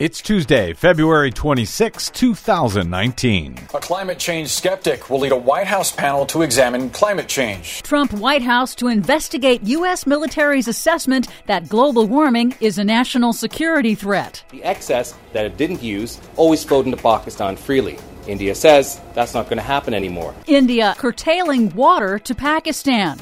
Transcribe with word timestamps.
It's 0.00 0.22
Tuesday, 0.22 0.74
February 0.74 1.32
26, 1.32 2.10
2019. 2.10 3.58
A 3.74 3.80
climate 3.80 4.16
change 4.16 4.48
skeptic 4.48 5.10
will 5.10 5.18
lead 5.18 5.32
a 5.32 5.36
White 5.36 5.66
House 5.66 5.90
panel 5.90 6.24
to 6.26 6.42
examine 6.42 6.88
climate 6.90 7.26
change. 7.26 7.82
Trump 7.82 8.12
White 8.12 8.42
House 8.42 8.76
to 8.76 8.86
investigate 8.86 9.60
U.S. 9.64 10.06
military's 10.06 10.68
assessment 10.68 11.26
that 11.46 11.68
global 11.68 12.06
warming 12.06 12.54
is 12.60 12.78
a 12.78 12.84
national 12.84 13.32
security 13.32 13.96
threat. 13.96 14.44
The 14.50 14.62
excess 14.62 15.16
that 15.32 15.44
it 15.44 15.56
didn't 15.56 15.82
use 15.82 16.20
always 16.36 16.62
flowed 16.62 16.84
into 16.86 16.98
Pakistan 16.98 17.56
freely. 17.56 17.98
India 18.28 18.54
says 18.54 19.00
that's 19.14 19.34
not 19.34 19.46
going 19.46 19.56
to 19.56 19.64
happen 19.64 19.94
anymore. 19.94 20.32
India 20.46 20.94
curtailing 20.96 21.70
water 21.70 22.20
to 22.20 22.36
Pakistan. 22.36 23.18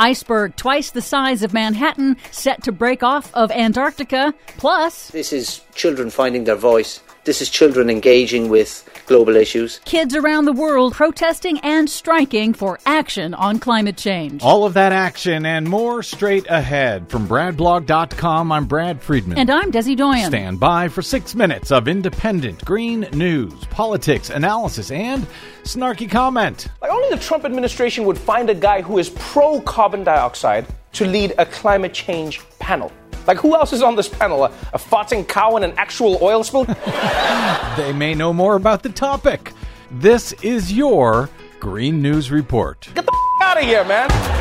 Iceberg 0.00 0.56
twice 0.56 0.90
the 0.90 1.02
size 1.02 1.42
of 1.42 1.52
Manhattan 1.52 2.16
set 2.30 2.62
to 2.62 2.72
break 2.72 3.02
off 3.02 3.30
of 3.34 3.50
Antarctica. 3.50 4.32
Plus, 4.56 5.10
this 5.10 5.30
is 5.30 5.60
children 5.74 6.08
finding 6.08 6.44
their 6.44 6.56
voice. 6.56 7.00
This 7.24 7.42
is 7.42 7.50
children 7.50 7.90
engaging 7.90 8.48
with 8.48 8.88
global 9.04 9.36
issues. 9.36 9.78
Kids 9.84 10.14
around 10.14 10.46
the 10.46 10.54
world 10.54 10.94
protesting 10.94 11.58
and 11.60 11.88
striking 11.90 12.54
for 12.54 12.78
action 12.86 13.34
on 13.34 13.58
climate 13.58 13.98
change. 13.98 14.42
All 14.42 14.64
of 14.64 14.72
that 14.74 14.92
action 14.92 15.44
and 15.44 15.68
more 15.68 16.02
straight 16.02 16.46
ahead. 16.48 17.10
From 17.10 17.28
BradBlog.com, 17.28 18.50
I'm 18.50 18.64
Brad 18.64 19.02
Friedman. 19.02 19.36
And 19.36 19.50
I'm 19.50 19.70
Desi 19.70 19.94
Doyen. 19.94 20.28
Stand 20.28 20.60
by 20.60 20.88
for 20.88 21.02
six 21.02 21.34
minutes 21.34 21.70
of 21.70 21.88
independent 21.88 22.64
green 22.64 23.00
news, 23.12 23.52
politics, 23.66 24.30
analysis, 24.30 24.90
and 24.90 25.26
snarky 25.64 26.10
comment. 26.10 26.68
Like 26.80 26.90
only 26.90 27.10
the 27.10 27.22
Trump 27.22 27.44
administration 27.44 28.04
would 28.06 28.16
find 28.16 28.48
a 28.48 28.54
guy 28.54 28.80
who 28.80 28.96
is 28.96 29.10
pro 29.10 29.60
carbon 29.60 30.04
dioxide 30.04 30.66
to 30.92 31.04
lead 31.04 31.34
a 31.36 31.44
climate 31.44 31.92
change 31.92 32.40
panel. 32.60 32.90
Like, 33.30 33.38
who 33.38 33.54
else 33.54 33.72
is 33.72 33.80
on 33.80 33.94
this 33.94 34.08
panel? 34.08 34.42
A, 34.42 34.48
a 34.72 34.78
farting 34.78 35.24
cow 35.28 35.54
and 35.54 35.64
an 35.64 35.72
actual 35.76 36.18
oil 36.20 36.42
spill? 36.42 36.64
they 37.76 37.92
may 37.92 38.12
know 38.12 38.32
more 38.32 38.56
about 38.56 38.82
the 38.82 38.88
topic. 38.88 39.52
This 39.88 40.32
is 40.42 40.72
your 40.72 41.30
Green 41.60 42.02
News 42.02 42.32
Report. 42.32 42.88
Get 42.92 43.06
the 43.06 43.12
f- 43.12 43.46
out 43.46 43.58
of 43.58 43.62
here, 43.62 43.84
man. 43.84 44.39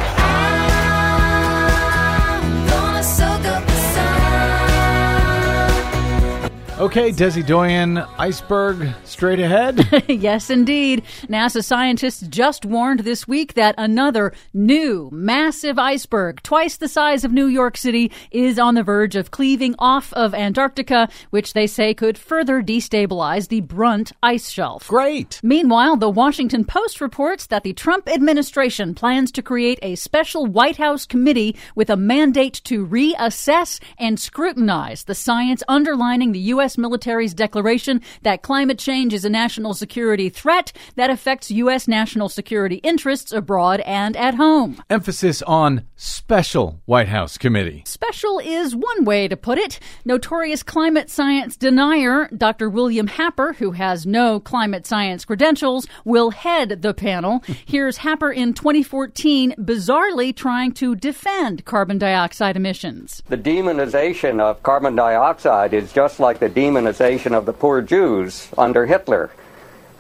Okay, 6.80 7.12
Desi 7.12 7.46
Doyen, 7.46 7.98
iceberg 8.18 8.88
straight 9.04 9.42
ahead. 9.42 9.86
yes, 10.08 10.50
indeed. 10.50 11.04
NASA 11.28 11.62
scientists 11.62 12.26
just 12.30 12.64
warned 12.64 13.02
this 13.02 13.28
week 13.28 13.56
that 13.56 13.76
another 13.78 14.32
new 14.54 15.10
massive 15.12 15.78
iceberg, 15.78 16.42
twice 16.42 16.78
the 16.78 16.88
size 16.88 17.26
of 17.26 17.34
New 17.34 17.48
York 17.48 17.76
City, 17.76 18.14
is 18.32 18.58
on 18.58 18.76
the 18.76 18.84
verge 18.84 19.18
of 19.18 19.30
cleaving 19.30 19.76
off 19.78 20.14
of 20.14 20.34
Antarctica, 20.34 21.10
which 21.32 21.52
they 21.52 21.68
say 21.68 21.94
could 21.94 22.18
further 22.18 22.64
destabilize 22.64 23.50
the 23.50 23.60
Brunt 23.60 24.14
ice 24.24 24.50
shelf. 24.50 24.88
Great. 24.88 25.42
Meanwhile, 25.44 25.98
the 25.98 26.10
Washington 26.10 26.64
Post 26.64 27.02
reports 27.02 27.48
that 27.48 27.64
the 27.64 27.74
Trump 27.74 28.08
administration 28.08 28.96
plans 28.96 29.34
to 29.34 29.42
create 29.42 29.80
a 29.82 29.96
special 29.96 30.46
White 30.46 30.78
House 30.78 31.06
committee 31.06 31.58
with 31.76 31.90
a 31.90 31.98
mandate 31.98 32.62
to 32.64 32.88
reassess 32.88 33.82
and 33.98 34.18
scrutinize 34.18 35.04
the 35.04 35.16
science 35.16 35.62
underlining 35.68 36.32
the 36.32 36.40
U.S. 36.40 36.69
U.S. 36.70 36.78
military's 36.78 37.34
declaration 37.34 38.00
that 38.22 38.44
climate 38.44 38.78
change 38.78 39.12
is 39.12 39.26
a 39.26 39.30
national 39.30 39.74
security 39.74 40.30
threat 40.30 40.72
that 40.96 41.10
affects 41.10 41.50
U.S. 41.50 41.88
national 41.88 42.30
security 42.30 42.76
interests 42.84 43.32
abroad 43.32 43.80
and 43.82 44.16
at 44.16 44.36
home. 44.36 44.80
Emphasis 44.88 45.42
on 45.42 45.82
special 46.00 46.82
White 46.86 47.10
House 47.10 47.38
committee. 47.38 47.84
Special 47.86 48.40
is 48.40 48.74
one 48.74 49.04
way 49.04 49.28
to 49.28 49.36
put 49.36 49.58
it. 49.58 49.82
Notorious 50.06 50.64
climate 50.64 51.10
science 51.10 51.58
denier 51.58 52.30
Dr. 52.30 52.70
William 52.70 53.08
Happer, 53.08 53.52
who 53.54 53.72
has 53.72 54.06
no 54.06 54.40
climate 54.40 54.88
science 54.88 55.26
credentials, 55.26 55.88
will 56.06 56.30
head 56.30 56.82
the 56.82 56.94
panel. 56.94 57.44
Here's 57.66 57.98
Happer 57.98 58.32
in 58.32 58.54
2014 58.54 59.56
bizarrely 59.60 60.34
trying 60.34 60.72
to 60.74 60.96
defend 60.96 61.66
carbon 61.66 61.98
dioxide 61.98 62.56
emissions. 62.56 63.22
The 63.28 63.38
demonization 63.38 64.40
of 64.40 64.64
carbon 64.64 64.96
dioxide 64.96 65.74
is 65.74 65.92
just 65.92 66.22
like 66.22 66.40
the 66.40 66.50
demonization 66.50 67.34
of 67.34 67.46
the 67.46 67.54
poor 67.54 67.82
Jews 67.82 68.48
under 68.58 68.86
Hitler. 68.86 69.32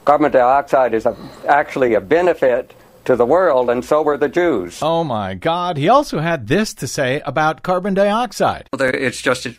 Carbon 0.05 0.31
dioxide 0.31 0.93
is 0.93 1.05
a, 1.05 1.17
actually 1.45 1.93
a 1.93 2.01
benefit 2.01 2.73
to 3.05 3.15
the 3.15 3.25
world, 3.25 3.69
and 3.69 3.83
so 3.83 4.01
were 4.01 4.17
the 4.17 4.29
Jews. 4.29 4.79
Oh 4.81 5.03
my 5.03 5.33
God. 5.33 5.77
He 5.77 5.89
also 5.89 6.19
had 6.19 6.47
this 6.47 6.73
to 6.75 6.87
say 6.87 7.21
about 7.25 7.63
carbon 7.63 7.93
dioxide. 7.93 8.69
It's 8.73 9.21
just 9.21 9.45
a, 9.45 9.55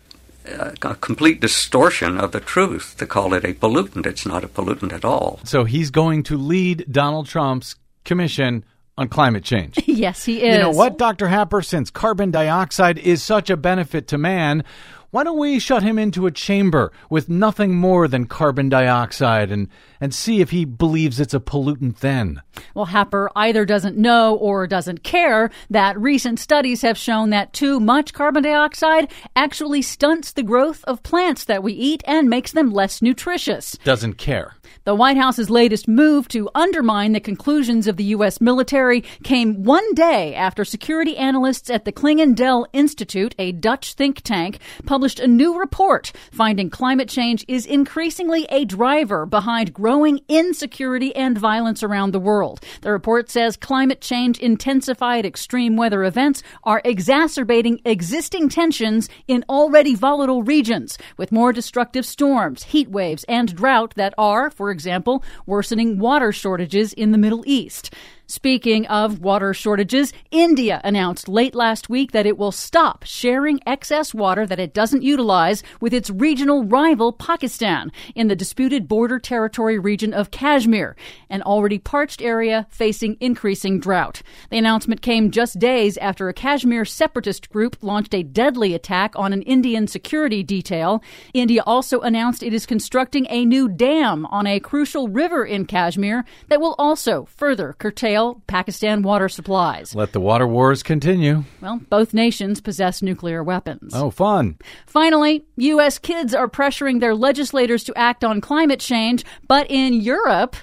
a 0.46 0.94
complete 0.96 1.40
distortion 1.40 2.18
of 2.18 2.32
the 2.32 2.40
truth 2.40 2.96
to 2.98 3.06
call 3.06 3.34
it 3.34 3.44
a 3.44 3.54
pollutant. 3.54 4.06
It's 4.06 4.26
not 4.26 4.44
a 4.44 4.48
pollutant 4.48 4.92
at 4.92 5.04
all. 5.04 5.40
So 5.44 5.64
he's 5.64 5.90
going 5.90 6.22
to 6.24 6.36
lead 6.36 6.86
Donald 6.90 7.26
Trump's 7.26 7.76
commission 8.04 8.64
on 8.96 9.08
climate 9.08 9.44
change. 9.44 9.78
yes, 9.86 10.24
he 10.24 10.42
is. 10.42 10.56
You 10.56 10.62
know 10.62 10.70
what, 10.70 10.98
Dr. 10.98 11.28
Happer? 11.28 11.62
Since 11.62 11.90
carbon 11.90 12.30
dioxide 12.30 12.98
is 12.98 13.22
such 13.22 13.50
a 13.50 13.56
benefit 13.56 14.08
to 14.08 14.18
man, 14.18 14.64
why 15.10 15.24
don't 15.24 15.38
we 15.38 15.58
shut 15.58 15.82
him 15.82 15.98
into 15.98 16.26
a 16.26 16.30
chamber 16.30 16.92
with 17.08 17.28
nothing 17.28 17.74
more 17.74 18.06
than 18.06 18.26
carbon 18.26 18.68
dioxide 18.68 19.50
and, 19.50 19.68
and 20.00 20.14
see 20.14 20.40
if 20.40 20.50
he 20.50 20.64
believes 20.64 21.18
it's 21.18 21.34
a 21.34 21.40
pollutant 21.40 21.98
then? 21.98 22.40
Well, 22.74 22.84
Happer 22.84 23.28
either 23.34 23.64
doesn't 23.64 23.96
know 23.96 24.36
or 24.36 24.68
doesn't 24.68 25.02
care 25.02 25.50
that 25.68 26.00
recent 26.00 26.38
studies 26.38 26.82
have 26.82 26.96
shown 26.96 27.30
that 27.30 27.52
too 27.52 27.80
much 27.80 28.12
carbon 28.12 28.44
dioxide 28.44 29.10
actually 29.34 29.82
stunts 29.82 30.30
the 30.30 30.44
growth 30.44 30.84
of 30.84 31.02
plants 31.02 31.44
that 31.44 31.62
we 31.62 31.72
eat 31.72 32.02
and 32.06 32.30
makes 32.30 32.52
them 32.52 32.70
less 32.70 33.02
nutritious. 33.02 33.76
Doesn't 33.82 34.14
care. 34.14 34.54
The 34.84 34.94
White 34.94 35.16
House's 35.16 35.50
latest 35.50 35.88
move 35.88 36.28
to 36.28 36.48
undermine 36.54 37.12
the 37.12 37.20
conclusions 37.20 37.86
of 37.86 37.96
the 37.96 38.04
U.S. 38.04 38.40
military 38.40 39.02
came 39.22 39.62
one 39.62 39.94
day 39.94 40.34
after 40.34 40.64
security 40.64 41.16
analysts 41.16 41.68
at 41.68 41.84
the 41.84 41.92
Clingendael 41.92 42.66
Institute, 42.72 43.34
a 43.38 43.52
Dutch 43.52 43.94
think 43.94 44.22
tank, 44.22 44.58
published 44.86 44.99
a 45.00 45.26
new 45.26 45.58
report 45.58 46.12
finding 46.30 46.68
climate 46.68 47.08
change 47.08 47.44
is 47.48 47.64
increasingly 47.64 48.46
a 48.50 48.64
driver 48.64 49.24
behind 49.24 49.72
growing 49.72 50.20
insecurity 50.28 51.16
and 51.16 51.38
violence 51.38 51.82
around 51.82 52.12
the 52.12 52.20
world. 52.20 52.60
The 52.82 52.92
report 52.92 53.30
says 53.30 53.56
climate 53.56 54.00
change 54.00 54.38
intensified 54.38 55.24
extreme 55.24 55.76
weather 55.76 56.04
events 56.04 56.42
are 56.64 56.82
exacerbating 56.84 57.80
existing 57.84 58.50
tensions 58.50 59.08
in 59.26 59.42
already 59.48 59.94
volatile 59.94 60.42
regions, 60.42 60.98
with 61.16 61.32
more 61.32 61.52
destructive 61.52 62.04
storms, 62.04 62.64
heat 62.64 62.90
waves, 62.90 63.24
and 63.24 63.56
drought 63.56 63.94
that 63.96 64.12
are, 64.18 64.50
for 64.50 64.70
example, 64.70 65.24
worsening 65.46 65.98
water 65.98 66.30
shortages 66.30 66.92
in 66.92 67.12
the 67.12 67.18
Middle 67.18 67.42
East. 67.46 67.94
Speaking 68.30 68.86
of 68.86 69.22
water 69.22 69.52
shortages, 69.52 70.12
India 70.30 70.80
announced 70.84 71.28
late 71.28 71.52
last 71.52 71.90
week 71.90 72.12
that 72.12 72.26
it 72.26 72.38
will 72.38 72.52
stop 72.52 73.02
sharing 73.02 73.58
excess 73.66 74.14
water 74.14 74.46
that 74.46 74.60
it 74.60 74.72
doesn't 74.72 75.02
utilize 75.02 75.64
with 75.80 75.92
its 75.92 76.10
regional 76.10 76.62
rival 76.62 77.12
Pakistan 77.12 77.90
in 78.14 78.28
the 78.28 78.36
disputed 78.36 78.86
border 78.86 79.18
territory 79.18 79.80
region 79.80 80.14
of 80.14 80.30
Kashmir, 80.30 80.94
an 81.28 81.42
already 81.42 81.80
parched 81.80 82.22
area 82.22 82.68
facing 82.70 83.16
increasing 83.18 83.80
drought. 83.80 84.22
The 84.50 84.58
announcement 84.58 85.02
came 85.02 85.32
just 85.32 85.58
days 85.58 85.98
after 85.98 86.28
a 86.28 86.32
Kashmir 86.32 86.84
separatist 86.84 87.50
group 87.50 87.78
launched 87.82 88.14
a 88.14 88.22
deadly 88.22 88.74
attack 88.74 89.12
on 89.16 89.32
an 89.32 89.42
Indian 89.42 89.88
security 89.88 90.44
detail. 90.44 91.02
India 91.34 91.64
also 91.66 91.98
announced 92.02 92.44
it 92.44 92.54
is 92.54 92.64
constructing 92.64 93.26
a 93.28 93.44
new 93.44 93.68
dam 93.68 94.24
on 94.26 94.46
a 94.46 94.60
crucial 94.60 95.08
river 95.08 95.44
in 95.44 95.66
Kashmir 95.66 96.24
that 96.46 96.60
will 96.60 96.76
also 96.78 97.24
further 97.24 97.72
curtail 97.72 98.19
Pakistan 98.46 99.02
water 99.02 99.28
supplies. 99.28 99.94
Let 99.94 100.12
the 100.12 100.20
water 100.20 100.46
wars 100.46 100.82
continue. 100.82 101.44
Well, 101.60 101.80
both 101.88 102.14
nations 102.14 102.60
possess 102.60 103.02
nuclear 103.02 103.42
weapons. 103.42 103.92
Oh, 103.94 104.10
fun. 104.10 104.58
Finally, 104.86 105.44
U.S. 105.56 105.98
kids 105.98 106.34
are 106.34 106.48
pressuring 106.48 107.00
their 107.00 107.14
legislators 107.14 107.84
to 107.84 107.92
act 107.96 108.24
on 108.24 108.40
climate 108.40 108.80
change, 108.80 109.24
but 109.48 109.66
in 109.70 109.94
Europe. 109.94 110.56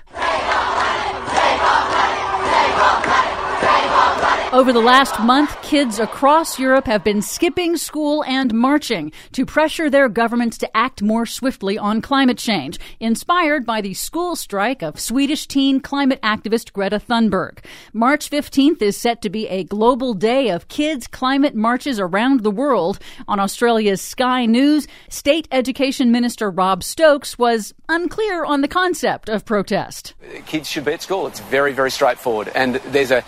Over 4.53 4.71
the 4.71 4.79
last 4.79 5.19
month, 5.19 5.61
kids 5.61 5.99
across 5.99 6.57
Europe 6.57 6.85
have 6.85 7.03
been 7.03 7.21
skipping 7.21 7.75
school 7.75 8.23
and 8.23 8.53
marching 8.53 9.11
to 9.33 9.45
pressure 9.45 9.89
their 9.89 10.07
governments 10.07 10.57
to 10.59 10.77
act 10.77 11.01
more 11.01 11.25
swiftly 11.25 11.77
on 11.77 12.01
climate 12.01 12.37
change, 12.37 12.79
inspired 13.01 13.65
by 13.65 13.81
the 13.81 13.93
school 13.93 14.37
strike 14.37 14.81
of 14.81 15.01
Swedish 15.01 15.47
teen 15.47 15.81
climate 15.81 16.21
activist 16.21 16.71
Greta 16.71 16.97
Thunberg. 16.97 17.59
March 17.91 18.29
15th 18.29 18.81
is 18.81 18.95
set 18.95 19.21
to 19.21 19.29
be 19.29 19.49
a 19.49 19.65
global 19.65 20.13
day 20.13 20.49
of 20.49 20.69
kids' 20.69 21.07
climate 21.07 21.53
marches 21.53 21.99
around 21.99 22.43
the 22.43 22.51
world. 22.51 22.99
On 23.27 23.41
Australia's 23.41 24.01
Sky 24.01 24.45
News, 24.45 24.87
State 25.09 25.49
Education 25.51 26.09
Minister 26.09 26.49
Rob 26.49 26.83
Stokes 26.83 27.37
was 27.37 27.73
unclear 27.89 28.45
on 28.45 28.61
the 28.61 28.69
concept 28.69 29.27
of 29.27 29.43
protest. 29.43 30.13
Kids 30.45 30.69
should 30.69 30.85
be 30.85 30.93
at 30.93 31.01
school. 31.01 31.27
It's 31.27 31.41
very, 31.41 31.73
very 31.73 31.91
straightforward. 31.91 32.49
And 32.55 32.75
there's 32.75 33.11
a 33.11 33.25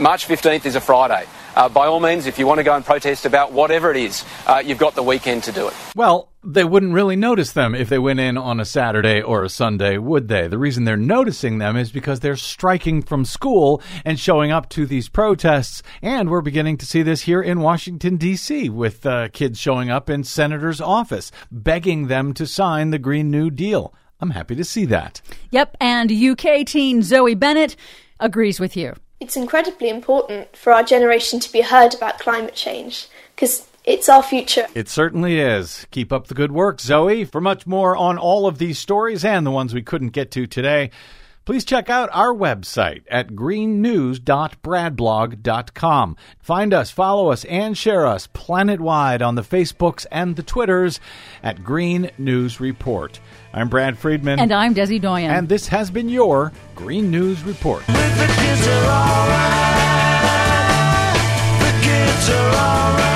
March 0.00 0.26
15th 0.26 0.47
is 0.48 0.76
a 0.76 0.80
Friday. 0.80 1.26
Uh, 1.54 1.68
by 1.68 1.86
all 1.86 2.00
means, 2.00 2.26
if 2.26 2.38
you 2.38 2.46
want 2.46 2.58
to 2.58 2.64
go 2.64 2.74
and 2.74 2.84
protest 2.84 3.26
about 3.26 3.52
whatever 3.52 3.90
it 3.90 3.96
is, 3.96 4.24
uh, 4.46 4.62
you've 4.64 4.78
got 4.78 4.94
the 4.94 5.02
weekend 5.02 5.42
to 5.42 5.52
do 5.52 5.68
it. 5.68 5.74
Well, 5.94 6.32
they 6.42 6.64
wouldn't 6.64 6.94
really 6.94 7.16
notice 7.16 7.52
them 7.52 7.74
if 7.74 7.88
they 7.88 7.98
went 7.98 8.20
in 8.20 8.38
on 8.38 8.58
a 8.58 8.64
Saturday 8.64 9.20
or 9.20 9.44
a 9.44 9.48
Sunday, 9.48 9.98
would 9.98 10.28
they? 10.28 10.48
The 10.48 10.56
reason 10.56 10.84
they're 10.84 10.96
noticing 10.96 11.58
them 11.58 11.76
is 11.76 11.92
because 11.92 12.20
they're 12.20 12.36
striking 12.36 13.02
from 13.02 13.24
school 13.24 13.82
and 14.04 14.18
showing 14.18 14.50
up 14.50 14.68
to 14.70 14.86
these 14.86 15.08
protests. 15.08 15.82
And 16.00 16.30
we're 16.30 16.40
beginning 16.40 16.78
to 16.78 16.86
see 16.86 17.02
this 17.02 17.22
here 17.22 17.42
in 17.42 17.60
Washington, 17.60 18.16
D.C., 18.16 18.70
with 18.70 19.04
uh, 19.04 19.28
kids 19.28 19.58
showing 19.58 19.90
up 19.90 20.08
in 20.08 20.24
senators' 20.24 20.80
office, 20.80 21.30
begging 21.50 22.06
them 22.06 22.32
to 22.34 22.46
sign 22.46 22.90
the 22.90 22.98
Green 22.98 23.30
New 23.30 23.50
Deal. 23.50 23.92
I'm 24.20 24.30
happy 24.30 24.54
to 24.56 24.64
see 24.64 24.86
that. 24.86 25.20
Yep, 25.50 25.76
and 25.80 26.10
UK 26.10 26.64
teen 26.64 27.02
Zoe 27.02 27.34
Bennett 27.34 27.76
agrees 28.20 28.58
with 28.58 28.76
you. 28.76 28.94
It's 29.20 29.36
incredibly 29.36 29.88
important 29.88 30.56
for 30.56 30.72
our 30.72 30.84
generation 30.84 31.40
to 31.40 31.52
be 31.52 31.62
heard 31.62 31.94
about 31.94 32.20
climate 32.20 32.54
change 32.54 33.08
because 33.34 33.66
it's 33.84 34.08
our 34.08 34.22
future. 34.22 34.66
It 34.74 34.88
certainly 34.88 35.40
is. 35.40 35.86
Keep 35.90 36.12
up 36.12 36.28
the 36.28 36.34
good 36.34 36.52
work, 36.52 36.80
Zoe. 36.80 37.24
For 37.24 37.40
much 37.40 37.66
more 37.66 37.96
on 37.96 38.16
all 38.16 38.46
of 38.46 38.58
these 38.58 38.78
stories 38.78 39.24
and 39.24 39.44
the 39.44 39.50
ones 39.50 39.74
we 39.74 39.82
couldn't 39.82 40.10
get 40.10 40.30
to 40.32 40.46
today, 40.46 40.90
please 41.48 41.64
check 41.64 41.88
out 41.88 42.10
our 42.12 42.34
website 42.34 43.04
at 43.10 43.28
greennews.bradblog.com. 43.28 46.16
Find 46.38 46.74
us, 46.74 46.90
follow 46.90 47.30
us, 47.30 47.46
and 47.46 47.78
share 47.78 48.06
us 48.06 48.26
planet-wide 48.26 49.22
on 49.22 49.34
the 49.34 49.40
Facebooks 49.40 50.04
and 50.12 50.36
the 50.36 50.42
Twitters 50.42 51.00
at 51.42 51.64
Green 51.64 52.10
News 52.18 52.60
Report. 52.60 53.18
I'm 53.54 53.70
Brad 53.70 53.96
Friedman. 53.96 54.40
And 54.40 54.52
I'm 54.52 54.74
Desi 54.74 55.00
Doyen. 55.00 55.30
And 55.30 55.48
this 55.48 55.68
has 55.68 55.90
been 55.90 56.10
your 56.10 56.52
Green 56.74 57.10
News 57.10 57.42
Report. 57.42 57.86
The 57.86 57.94
kids 57.94 58.68
are 58.68 58.84
alright. 58.84 59.54
The 61.62 61.70
kids 61.80 62.28
are 62.28 62.54
alright. 62.56 63.07